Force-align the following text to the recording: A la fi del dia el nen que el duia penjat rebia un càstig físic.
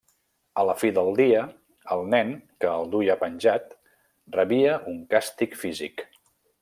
A 0.59 0.61
la 0.67 0.75
fi 0.83 0.89
del 0.93 1.09
dia 1.19 1.43
el 1.95 2.01
nen 2.13 2.31
que 2.65 2.71
el 2.77 2.89
duia 2.95 3.17
penjat 3.25 3.77
rebia 4.39 4.75
un 4.93 4.99
càstig 5.13 5.55
físic. 5.65 6.09